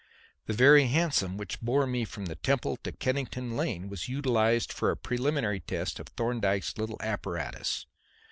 The 0.47 0.53
very 0.53 0.87
hansom 0.87 1.37
which 1.37 1.61
bore 1.61 1.85
me 1.85 2.05
from 2.05 2.25
the 2.25 2.33
Temple 2.33 2.75
to 2.77 2.91
Kennington 2.91 3.55
Lane 3.55 3.87
was 3.87 4.09
utilized 4.09 4.73
for 4.73 4.89
a 4.89 4.97
preliminary 4.97 5.59
test 5.59 5.99
of 5.99 6.07
Thorndyke's 6.07 6.75
little 6.75 6.97
apparatus. 7.01 7.85